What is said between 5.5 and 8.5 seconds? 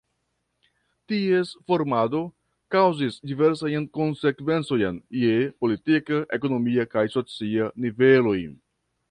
politika, ekonomia kaj socia niveloj.